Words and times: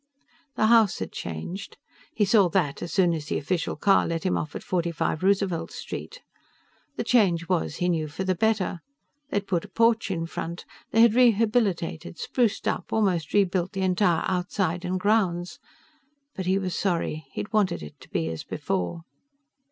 The 0.55 0.65
house 0.65 0.97
had 0.97 1.11
changed. 1.11 1.77
He 2.15 2.25
saw 2.25 2.49
that 2.49 2.81
as 2.81 2.91
soon 2.91 3.13
as 3.13 3.27
the 3.27 3.37
official 3.37 3.75
car 3.75 4.07
let 4.07 4.23
him 4.25 4.35
off 4.35 4.55
at 4.55 4.63
45 4.63 5.21
Roosevelt 5.21 5.69
Street. 5.71 6.23
The 6.95 7.03
change 7.03 7.47
was, 7.47 7.75
he 7.75 7.87
knew, 7.87 8.07
for 8.07 8.23
the 8.23 8.33
better. 8.33 8.79
They 9.29 9.37
had 9.37 9.47
put 9.47 9.63
a 9.65 9.69
porch 9.69 10.09
in 10.09 10.25
front. 10.25 10.65
They 10.89 11.01
had 11.03 11.13
rehabilitated, 11.13 12.17
spruced 12.17 12.67
up, 12.67 12.91
almost 12.91 13.31
rebuilt 13.31 13.73
the 13.73 13.81
entire 13.83 14.23
outside 14.27 14.83
and 14.83 14.99
grounds. 14.99 15.59
But 16.33 16.47
he 16.47 16.57
was 16.57 16.73
sorry. 16.75 17.27
He 17.33 17.41
had 17.41 17.53
wanted 17.53 17.83
it 17.83 17.99
to 17.99 18.09
be 18.09 18.27
as 18.29 18.43
before. 18.43 19.01